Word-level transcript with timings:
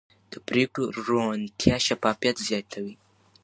د 0.31 0.33
پرېکړو 0.47 0.85
روڼتیا 1.07 1.75
شفافیت 1.87 2.37
زیاتوي 2.47 2.95